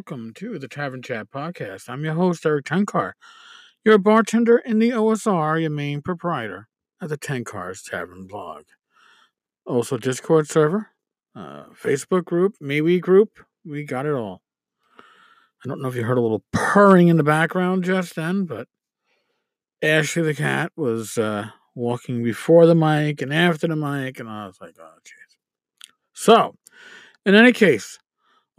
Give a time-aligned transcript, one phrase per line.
[0.00, 1.90] welcome to the Tavern Chat podcast.
[1.90, 3.12] I'm your host, Erik Tenkar.
[3.84, 6.68] You're a bartender in the OSR, your main proprietor
[7.02, 8.62] of the Tenkar's Tavern blog.
[9.66, 10.88] Also, Discord server,
[11.36, 13.40] uh, Facebook group, MeWe group.
[13.62, 14.40] We got it all.
[14.98, 18.68] I don't know if you heard a little purring in the background just then, but
[19.82, 24.46] Ashley the cat was uh, walking before the mic and after the mic, and I
[24.46, 25.36] was like, oh, jeez.
[26.14, 26.54] So,
[27.26, 27.98] in any case,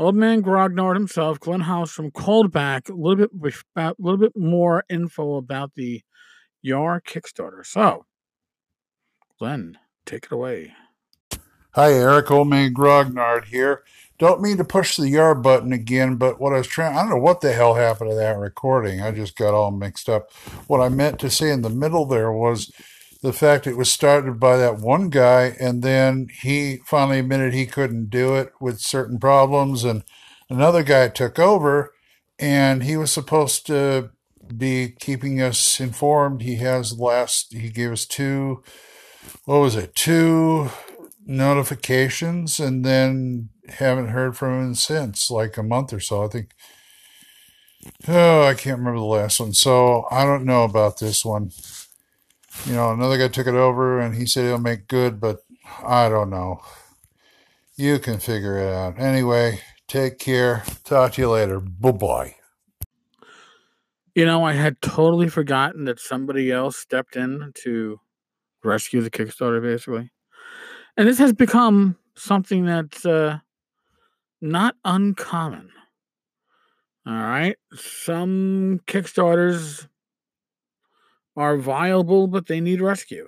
[0.02, 4.36] Old Man Grognard himself, Glenn House from Coldback, a little bit about a little bit
[4.36, 6.02] more info about the
[6.64, 7.64] Yar Kickstarter.
[7.64, 8.08] So,
[9.38, 9.78] Glenn,
[10.08, 10.74] take it away.
[11.76, 12.32] Hi, Erik.
[12.32, 13.84] Old Man Grognard here.
[14.18, 17.12] Don't mean to push the Yar button again, but what I was trying, I don't
[17.12, 19.04] know what the hell happened to that recording.
[19.04, 20.32] I just got all mixed up.
[20.66, 22.72] What I meant to say in the middle there was
[23.22, 27.66] the fact it was started by that one guy and then he finally admitted he
[27.66, 30.04] couldn't do it with certain problems and
[30.50, 31.94] another guy took over
[32.40, 34.10] and he was supposed to
[34.58, 36.42] be keeping us informed.
[36.42, 38.64] He has last he gave us two
[39.46, 40.70] what was it two
[41.26, 46.52] notifications and then haven't heard from him since like a month or so i think.
[48.08, 49.54] Oh i can't remember the last one.
[49.54, 51.52] So i don't know about this one
[52.66, 55.44] you know, another guy took it over and he said he'll make good, but
[55.84, 56.62] I don't know.
[57.76, 59.00] You can figure it out.
[59.00, 60.64] Anyway, take care.
[60.84, 61.60] Talk to you later.
[61.60, 62.36] Bye bye.
[64.14, 68.00] You know, I had totally forgotten that somebody else stepped in to
[68.64, 70.12] rescue the Kickstarter, basically.
[70.98, 73.40] And this has become something that's uh,
[74.42, 75.70] not uncommon.
[77.08, 77.58] All right.
[77.74, 79.88] Some Kickstarters
[81.36, 83.28] are viable, but they need rescue.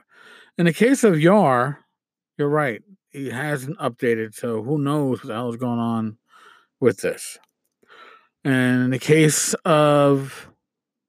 [0.58, 1.80] In the case of Yar,
[2.38, 2.82] you're right.
[3.10, 6.18] He hasn't updated, so who knows what the hell is going on
[6.80, 7.38] with this.
[8.44, 10.50] And in the case of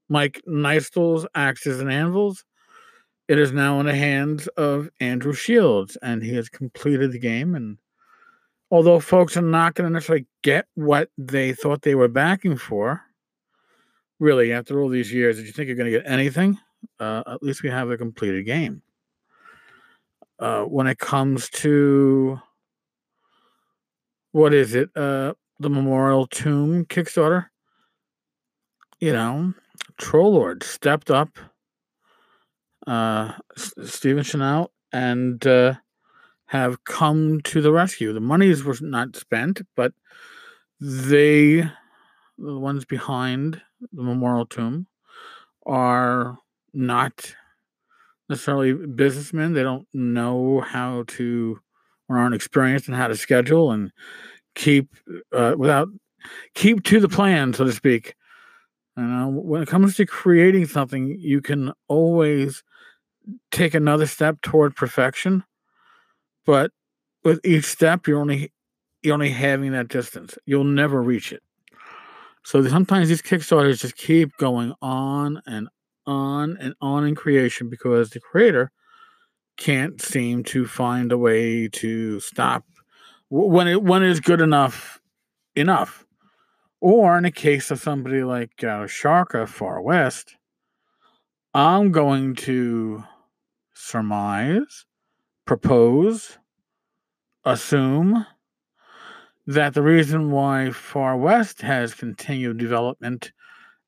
[0.08, 2.44] Mike Nystul's Axes and Anvils,
[3.26, 7.54] it is now in the hands of Andrew Shields, and he has completed the game.
[7.54, 7.78] And
[8.70, 13.02] although folks are not going to necessarily get what they thought they were backing for,
[14.20, 16.58] really, after all these years, did you think you're going to get anything?
[16.98, 18.82] Uh, at least we have a completed game.
[20.38, 22.40] Uh, when it comes to
[24.32, 27.46] what is it, uh, the Memorial Tomb Kickstarter,
[29.00, 29.54] you know,
[29.96, 31.38] Troll stepped up,
[32.86, 35.74] uh, S- Stephen Chenault, and uh,
[36.46, 38.12] have come to the rescue.
[38.12, 39.92] The monies were not spent, but
[40.80, 41.62] they,
[42.38, 43.62] the ones behind
[43.92, 44.86] the Memorial Tomb,
[45.66, 46.38] are
[46.74, 47.34] not
[48.28, 49.52] necessarily businessmen.
[49.52, 51.58] They don't know how to
[52.08, 53.90] or aren't experienced in how to schedule and
[54.54, 54.88] keep
[55.32, 55.88] uh, without
[56.54, 58.14] keep to the plan, so to speak.
[58.96, 62.62] You know, when it comes to creating something, you can always
[63.50, 65.42] take another step toward perfection,
[66.46, 66.70] but
[67.24, 68.52] with each step, you're only
[69.02, 70.36] you're only having that distance.
[70.46, 71.42] You'll never reach it.
[72.44, 75.68] So sometimes these Kickstarters just keep going on and
[76.06, 78.70] on and on in creation because the creator
[79.56, 82.64] can't seem to find a way to stop
[83.30, 85.00] when it when it's good enough
[85.54, 86.04] enough.
[86.80, 90.36] Or in a case of somebody like uh, Skarka Far West,
[91.54, 93.04] I'm going to
[93.74, 94.84] surmise,
[95.46, 96.38] propose,
[97.44, 98.26] assume
[99.46, 103.32] that the reason why Far West has continued development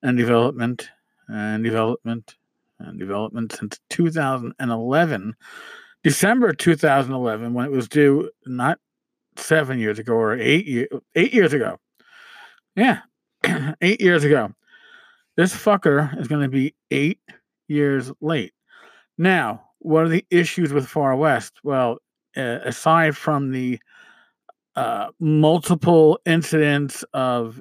[0.02, 0.90] and development
[1.28, 2.36] and development
[2.78, 5.34] and development since 2011,
[6.02, 8.78] December 2011, when it was due not
[9.36, 11.78] seven years ago or eight year, eight years ago.
[12.74, 13.00] Yeah,
[13.80, 14.52] eight years ago.
[15.36, 17.20] This fucker is going to be eight
[17.68, 18.52] years late.
[19.18, 21.54] Now, what are the issues with Far West?
[21.62, 21.98] Well,
[22.36, 23.78] aside from the
[24.74, 27.60] uh, multiple incidents of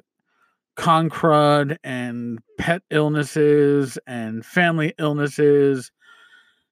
[0.76, 5.90] concrud and pet illnesses and family illnesses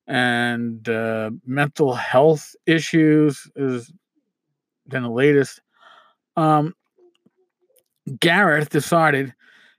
[0.06, 3.92] and uh, mental health issues is
[4.86, 5.60] then the latest.
[6.36, 6.74] Um,
[8.20, 9.34] Gareth decided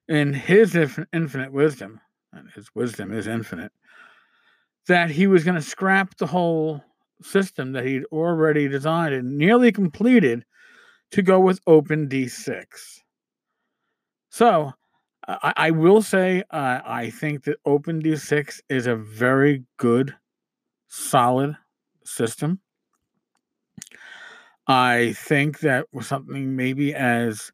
[0.08, 0.76] in his
[1.14, 2.00] infinite wisdom,
[2.34, 3.72] and his wisdom is infinite,
[4.88, 6.82] that he was going to scrap the whole
[7.22, 10.44] system that he'd already designed and nearly completed
[11.12, 12.66] to go with OpenD6.
[14.36, 14.74] So
[15.30, 20.14] I, I will say uh, I think that OpenD6 is a very good,
[20.90, 21.56] solid
[22.04, 22.60] system.
[24.68, 27.54] I think that was something maybe as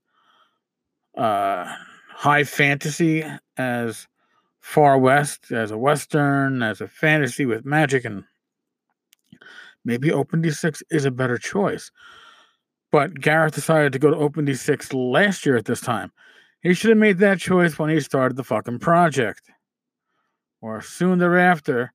[1.15, 1.71] uh,
[2.09, 3.25] high fantasy
[3.57, 4.07] as
[4.59, 8.23] Far West, as a Western, as a fantasy with magic, and
[9.85, 11.91] maybe OpenD6 is a better choice.
[12.91, 16.11] But Gareth decided to go to OpenD6 last year at this time.
[16.61, 19.49] He should have made that choice when he started the fucking project.
[20.61, 21.91] Or soon thereafter,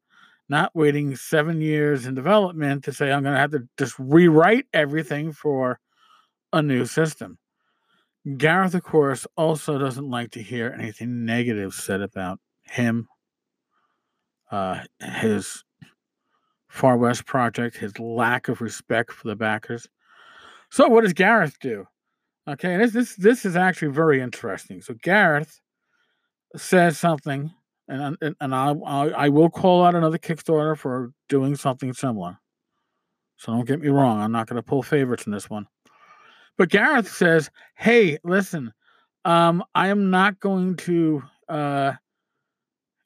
[0.48, 4.66] not waiting seven years in development to say, I'm going to have to just rewrite
[4.72, 5.78] everything for
[6.52, 7.38] a new system.
[8.36, 13.08] Gareth, of course, also doesn't like to hear anything negative said about him,
[14.50, 15.62] uh, his
[16.68, 19.88] Far West project, his lack of respect for the backers.
[20.70, 21.86] So, what does Gareth do?
[22.48, 24.80] Okay, this this this is actually very interesting.
[24.80, 25.60] So, Gareth
[26.56, 27.52] says something,
[27.88, 32.38] and and, and I, I I will call out another Kickstarter for doing something similar.
[33.38, 35.66] So don't get me wrong, I'm not going to pull favorites in this one.
[36.56, 38.72] But Gareth says, "Hey, listen,
[39.24, 41.92] um, I am not going to, uh,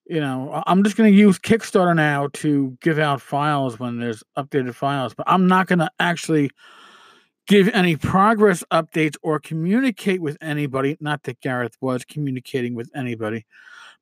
[0.06, 4.22] you know, I'm just going to use Kickstarter now to give out files when there's
[4.38, 6.50] updated files, but I'm not going to actually."
[7.50, 10.96] Give any progress updates or communicate with anybody.
[11.00, 13.44] Not that Gareth was communicating with anybody,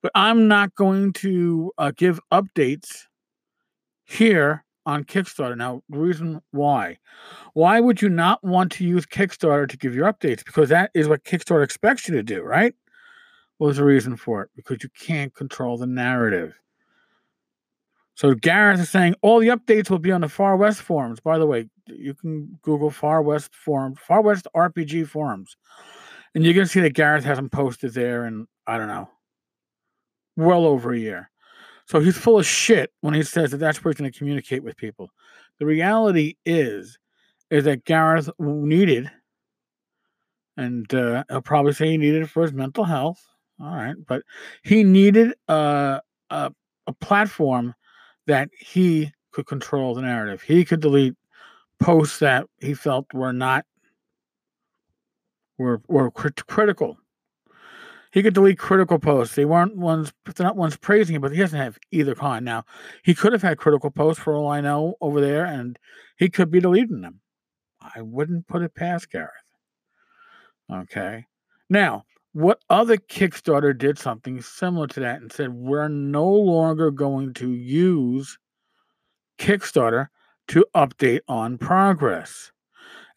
[0.02, 3.06] but I'm not going to uh, give updates
[4.04, 5.56] here on Kickstarter.
[5.56, 6.98] Now, the reason why.
[7.54, 10.44] Why would you not want to use Kickstarter to give your updates?
[10.44, 12.74] Because that is what Kickstarter expects you to do, right?
[13.56, 14.50] What was the reason for it?
[14.56, 16.54] Because you can't control the narrative.
[18.14, 21.20] So Gareth is saying all the updates will be on the Far West forums.
[21.20, 25.56] By the way, you can Google Far West forum, Far West RPG forums,
[26.34, 29.08] and you can see that Gareth hasn't posted there in I don't know,
[30.36, 31.30] well over a year.
[31.86, 34.62] So he's full of shit when he says that that's where he's going to communicate
[34.62, 35.08] with people.
[35.58, 36.98] The reality is,
[37.50, 39.10] is that Gareth needed,
[40.58, 43.24] and uh, he'll probably say he needed it for his mental health.
[43.60, 44.22] All right, but
[44.62, 46.00] he needed uh,
[46.30, 46.52] a
[46.88, 47.74] a platform
[48.26, 50.42] that he could control the narrative.
[50.42, 51.14] He could delete
[51.80, 53.64] posts that he felt were not
[55.58, 56.98] were were crit- critical.
[58.10, 59.34] He could delete critical posts.
[59.34, 62.44] They weren't ones they're not ones praising him, but he doesn't have either kind.
[62.44, 62.64] Now
[63.02, 65.78] he could have had critical posts for all I know over there, and
[66.16, 67.20] he could be deleting them.
[67.80, 69.30] I wouldn't put it past Gareth.
[70.70, 71.24] Okay.
[71.70, 77.34] Now, what other Kickstarter did something similar to that and said, we're no longer going
[77.34, 78.38] to use
[79.38, 80.08] Kickstarter
[80.48, 82.52] to update on progress.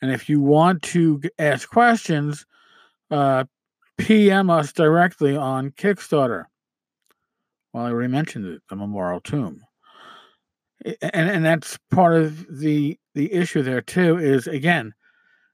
[0.02, 2.46] And if you want to ask questions,
[3.10, 3.46] uh,
[3.98, 6.46] PM us directly on Kickstarter.
[7.74, 9.62] Well, I already mentioned it, the Memorial Tomb.
[10.84, 14.94] And, and that's part of the the issue there too is again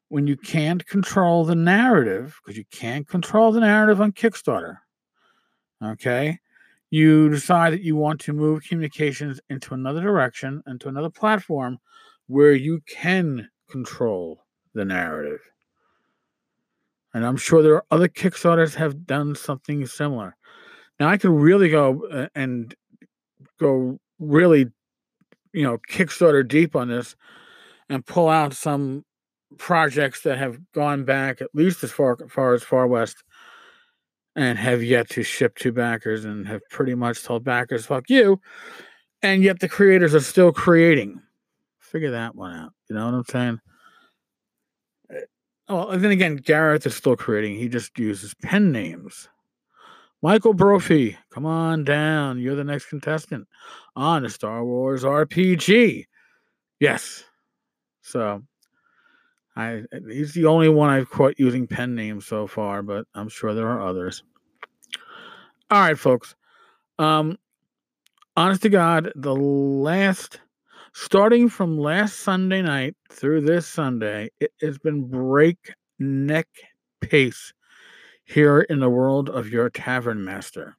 [0.09, 4.77] when you can't control the narrative, because you can't control the narrative on Kickstarter,
[5.83, 6.39] okay,
[6.89, 11.77] you decide that you want to move communications into another direction, into another platform
[12.27, 15.39] where you can control the narrative.
[17.13, 20.35] And I'm sure there are other Kickstarters have done something similar.
[20.99, 22.73] Now I could really go uh, and
[23.59, 24.67] go really,
[25.53, 27.15] you know, Kickstarter deep on this
[27.89, 29.03] and pull out some
[29.57, 33.23] projects that have gone back at least as far, far as Far West
[34.37, 38.39] and have yet to ship to backers and have pretty much told backers, fuck you.
[39.23, 41.19] And yet the creators are still creating.
[41.79, 42.71] Figure that one out.
[42.87, 43.59] You know what I'm saying?
[45.11, 45.21] Eh,
[45.67, 47.55] well, and then again, Gareth is still creating.
[47.55, 49.27] He just uses pen names.
[50.21, 52.39] Michael Brophy, come on down.
[52.39, 53.47] You're the next contestant
[53.95, 56.05] on the Star Wars RPG.
[56.79, 57.23] Yes.
[58.03, 58.43] So
[59.57, 63.55] I he's the only one I've caught using pen names so far, but I'm sure
[63.55, 64.23] there are others.
[65.71, 66.35] All right, folks.
[66.99, 67.37] Um,
[68.37, 70.39] honest to God, the last
[70.93, 76.47] starting from last Sunday night through this Sunday, it has been breakneck
[77.01, 77.51] pace
[78.25, 80.77] here in the world of your tavern master.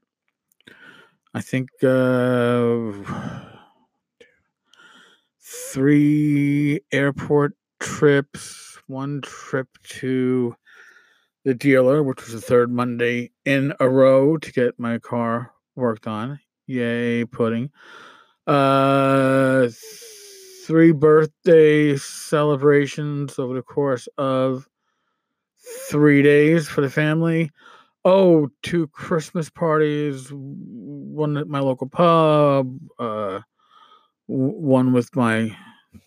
[1.35, 2.93] I think uh,
[5.41, 10.55] three airport trips, one trip to
[11.45, 16.07] the dealer, which was the third Monday in a row to get my car worked
[16.07, 16.41] on.
[16.67, 17.71] Yay, pudding.
[18.47, 19.69] Uh,
[20.67, 24.69] three birthday celebrations over the course of
[25.89, 27.51] three days for the family.
[28.05, 33.41] Oh, two Christmas parties, one at my local pub, uh,
[34.27, 35.57] one with my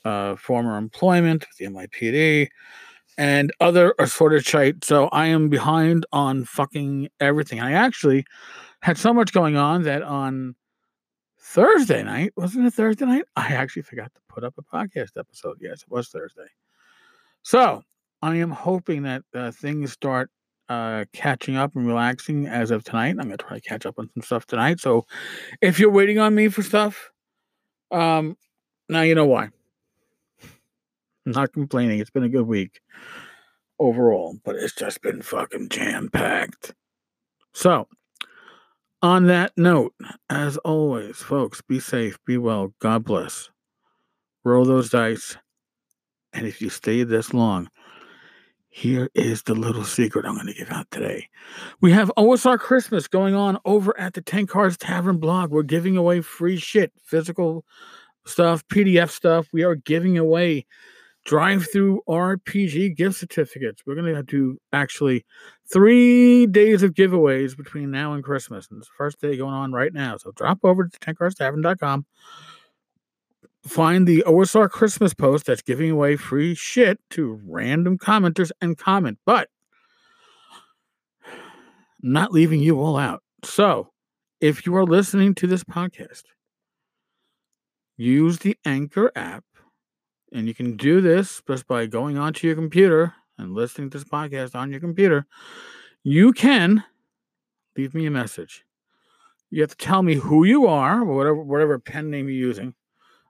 [0.05, 2.47] uh, former employment with the NYPD,
[3.17, 4.83] and other assorted shite.
[4.83, 7.59] So I am behind on fucking everything.
[7.59, 8.25] I actually
[8.81, 10.55] had so much going on that on
[11.39, 13.25] Thursday night, wasn't it Thursday night?
[13.35, 15.57] I actually forgot to put up a podcast episode.
[15.59, 16.47] Yes, it was Thursday.
[17.43, 17.83] So
[18.21, 20.29] I am hoping that uh, things start
[20.69, 23.17] uh, catching up and relaxing as of tonight.
[23.19, 24.79] I'm going to try to catch up on some stuff tonight.
[24.79, 25.05] So
[25.61, 27.11] if you're waiting on me for stuff,
[27.91, 28.37] um,
[28.87, 29.49] now you know why.
[31.25, 31.99] I'm not complaining.
[31.99, 32.81] It's been a good week
[33.79, 36.73] overall, but it's just been fucking jam packed.
[37.53, 37.87] So,
[39.01, 39.93] on that note,
[40.29, 43.49] as always, folks, be safe, be well, God bless.
[44.43, 45.35] Roll those dice.
[46.33, 47.69] And if you stay this long,
[48.69, 51.27] here is the little secret I'm going to give out today.
[51.81, 55.51] We have OSR Christmas going on over at the Tenkar's Tavern blog.
[55.51, 57.65] We're giving away free shit, physical
[58.25, 59.47] stuff, PDF stuff.
[59.51, 60.65] We are giving away
[61.27, 63.83] DriveThruRPG gift certificates.
[63.85, 65.25] We're going to do actually
[65.71, 68.67] three days of giveaways between now and Christmas.
[68.69, 70.17] And it's the first day going on right now.
[70.17, 72.05] So drop over to tenkarstavern.com.
[73.63, 79.19] Find the OSR Christmas post that's giving away free shit to random commenters and comment,
[79.23, 79.49] but
[82.01, 83.21] not leaving you all out.
[83.43, 83.91] So
[84.39, 86.23] if you are listening to this podcast,
[87.97, 89.43] use the Anchor app
[90.31, 94.07] and you can do this just by going onto your computer and listening to this
[94.07, 95.25] podcast on your computer.
[96.03, 96.83] You can
[97.77, 98.65] leave me a message.
[99.49, 102.73] You have to tell me who you are, whatever whatever pen name you're using.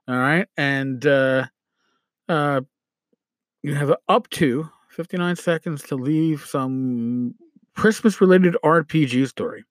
[0.08, 1.46] All right, and uh,
[2.28, 2.60] uh,
[3.62, 7.34] you have up to 59 seconds to leave some
[7.76, 9.64] Christmas related RPG story.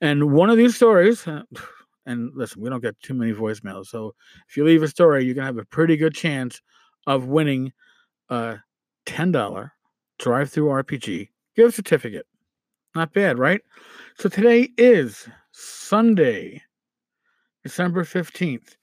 [0.00, 1.42] And one of these stories, uh,
[2.06, 3.86] and listen, we don't get too many voicemails.
[3.86, 4.14] So
[4.48, 6.60] if you leave a story, you're to have a pretty good chance
[7.06, 7.72] of winning
[8.28, 8.58] a
[9.06, 9.70] $10
[10.20, 12.26] DriveThruRPG gift certificate.
[12.94, 13.60] Not bad, right?
[14.18, 16.62] So today is Sunday,
[17.62, 18.76] December 15th.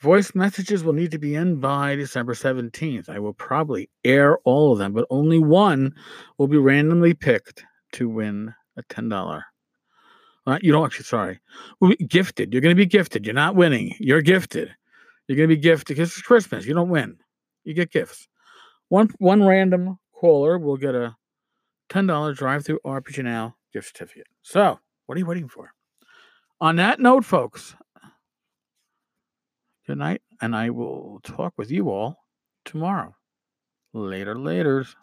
[0.00, 3.08] Voice messages will need to be in by December 17th.
[3.08, 5.94] I will probably air all of them, but only one
[6.38, 9.42] will be randomly picked to win a $10
[10.46, 11.40] uh, you don't actually, sorry.
[12.08, 12.52] Gifted.
[12.52, 13.24] You're going to be gifted.
[13.24, 13.94] You're not winning.
[13.98, 14.74] You're gifted.
[15.28, 16.66] You're going to be gifted because it's Christmas.
[16.66, 17.16] You don't win.
[17.64, 18.28] You get gifts.
[18.88, 21.16] One one random caller will get a
[21.90, 24.26] $10 DriveThruRPG Now gift certificate.
[24.42, 25.72] So, what are you waiting for?
[26.60, 27.74] On that note, folks,
[29.86, 32.18] good night, and I will talk with you all
[32.64, 33.14] tomorrow.
[33.92, 34.94] Later, laters.